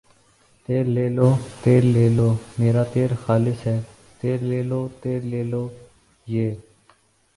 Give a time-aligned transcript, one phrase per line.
[0.65, 1.29] تیل لے لو،
[1.63, 3.77] تیل لے لو میرا تیل خالص ھے
[4.19, 5.63] تیل لے لو تیل لے لو
[6.27, 6.57] یہ آ